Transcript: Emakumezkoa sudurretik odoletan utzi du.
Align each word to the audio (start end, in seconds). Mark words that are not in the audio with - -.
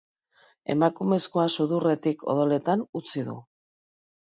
Emakumezkoa 0.75 1.43
sudurretik 1.59 2.27
odoletan 2.35 2.89
utzi 3.03 3.29
du. 3.31 3.39